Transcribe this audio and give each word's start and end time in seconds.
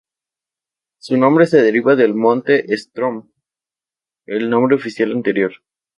El 1.09 1.19
nombre 1.19 1.45
se 1.45 1.61
deriva 1.61 1.95
del 1.95 2.15
Monte 2.15 2.65
Strom, 2.75 3.29
el 4.25 4.49
nombre 4.49 4.75
oficial 4.75 5.11
anterior. 5.11 5.51